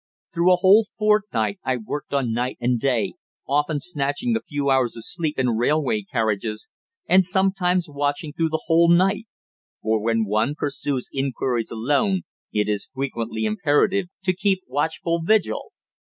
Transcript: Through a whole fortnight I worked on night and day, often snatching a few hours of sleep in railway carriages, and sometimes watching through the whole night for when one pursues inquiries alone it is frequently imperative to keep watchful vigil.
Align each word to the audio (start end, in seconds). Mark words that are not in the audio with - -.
Through 0.33 0.51
a 0.51 0.55
whole 0.55 0.83
fortnight 0.97 1.59
I 1.63 1.77
worked 1.77 2.11
on 2.11 2.33
night 2.33 2.57
and 2.59 2.79
day, 2.79 3.13
often 3.47 3.79
snatching 3.79 4.35
a 4.35 4.41
few 4.41 4.71
hours 4.71 4.95
of 4.97 5.05
sleep 5.05 5.37
in 5.37 5.49
railway 5.49 6.01
carriages, 6.11 6.67
and 7.07 7.23
sometimes 7.23 7.87
watching 7.87 8.33
through 8.33 8.49
the 8.49 8.63
whole 8.65 8.89
night 8.89 9.27
for 9.83 10.01
when 10.01 10.25
one 10.25 10.55
pursues 10.57 11.07
inquiries 11.13 11.69
alone 11.69 12.23
it 12.51 12.67
is 12.67 12.89
frequently 12.91 13.43
imperative 13.45 14.07
to 14.23 14.35
keep 14.35 14.63
watchful 14.65 15.21
vigil. 15.23 15.71